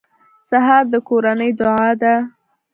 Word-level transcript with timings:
سهار 0.47 0.83
د 0.93 0.95
کورنۍ 1.07 1.51
دعا 1.59 1.89
ده. 2.01 2.15